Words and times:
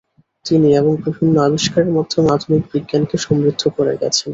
তিনি 0.45 0.67
এবং 0.75 0.93
বিভিন্ন 1.05 1.35
আবিষ্কারের 1.41 1.91
মাধ্যমে 1.91 2.27
আধুনিক 2.31 2.63
বিজ্ঞানকে 2.71 3.15
সমৃদ্ধ 3.17 3.61
করে 3.77 3.93
গেছেন। 4.01 4.29